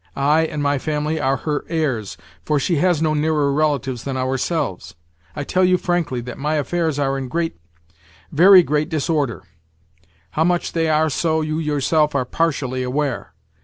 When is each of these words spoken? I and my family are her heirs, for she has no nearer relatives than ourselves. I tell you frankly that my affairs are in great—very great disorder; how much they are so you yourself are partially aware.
I 0.15 0.45
and 0.47 0.63
my 0.63 0.79
family 0.79 1.19
are 1.21 1.37
her 1.37 1.63
heirs, 1.69 2.17
for 2.43 2.59
she 2.59 2.77
has 2.77 3.03
no 3.03 3.13
nearer 3.13 3.53
relatives 3.53 4.03
than 4.03 4.17
ourselves. 4.17 4.95
I 5.35 5.43
tell 5.43 5.63
you 5.63 5.77
frankly 5.77 6.21
that 6.21 6.39
my 6.39 6.55
affairs 6.55 6.97
are 6.97 7.19
in 7.19 7.27
great—very 7.27 8.63
great 8.63 8.89
disorder; 8.89 9.43
how 10.31 10.43
much 10.43 10.71
they 10.71 10.89
are 10.89 11.11
so 11.11 11.41
you 11.41 11.59
yourself 11.59 12.15
are 12.15 12.25
partially 12.25 12.81
aware. 12.81 13.35